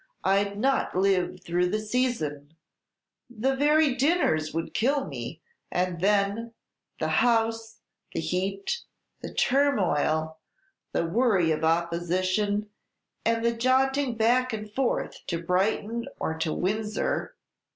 I 0.23 0.43
'd 0.43 0.57
not 0.57 0.97
live 0.97 1.41
through 1.41 1.69
the 1.69 1.77
season, 1.79 2.55
the 3.29 3.55
very 3.55 3.93
dinners 3.93 4.51
would 4.51 4.73
kill 4.73 5.05
me; 5.05 5.41
and 5.71 5.99
then, 6.01 6.53
the 6.99 7.07
House, 7.21 7.81
the 8.11 8.19
heat, 8.19 8.79
the 9.21 9.31
turmoil, 9.31 10.39
the 10.91 11.05
worry 11.05 11.51
of 11.51 11.63
opposition, 11.63 12.71
and 13.23 13.45
the 13.45 13.53
jaunting 13.53 14.15
back 14.15 14.53
and 14.53 14.71
forward 14.73 15.15
to 15.27 15.37
Brighton 15.43 16.07
or 16.19 16.33
to 16.35 16.51
Windsor!" 16.51 17.35